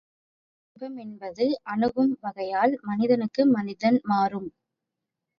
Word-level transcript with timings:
இந்த 0.67 0.85
இன்பம் 0.85 0.95
என்பது 1.01 1.45
அணுகும் 1.63 2.13
வகையால் 2.21 2.73
மனிதனுக்கு 2.81 3.45
மனிதன் 3.51 3.99
மாறும். 4.03 4.49